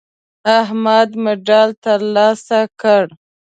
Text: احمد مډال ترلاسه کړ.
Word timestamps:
احمد 0.59 1.09
مډال 1.23 1.69
ترلاسه 1.85 2.59
کړ. 2.81 3.03